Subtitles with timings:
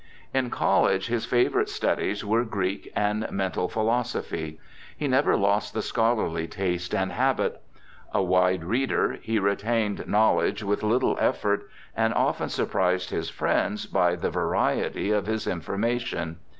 [0.33, 4.59] In college his favorite studies were Greek and mental philosophy.
[4.97, 7.61] He never lost the scholarly taste and habit.
[8.11, 14.15] A wide reader, he retained knowledge with little effort, and often surprised his friends by
[14.15, 16.37] the variety of his information.